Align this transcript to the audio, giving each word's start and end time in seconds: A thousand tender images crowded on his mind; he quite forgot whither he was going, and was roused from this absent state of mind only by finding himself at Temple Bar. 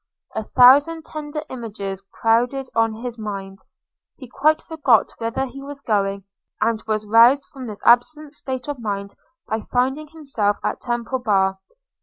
A 0.33 0.41
thousand 0.45 1.05
tender 1.05 1.43
images 1.47 2.01
crowded 2.11 2.67
on 2.73 3.03
his 3.03 3.19
mind; 3.19 3.59
he 4.17 4.27
quite 4.27 4.59
forgot 4.59 5.11
whither 5.19 5.45
he 5.45 5.61
was 5.61 5.79
going, 5.81 6.23
and 6.59 6.81
was 6.87 7.05
roused 7.05 7.43
from 7.53 7.67
this 7.67 7.83
absent 7.85 8.33
state 8.33 8.67
of 8.67 8.79
mind 8.79 9.13
only 9.51 9.61
by 9.61 9.67
finding 9.71 10.07
himself 10.07 10.57
at 10.63 10.81
Temple 10.81 11.19
Bar. 11.19 11.59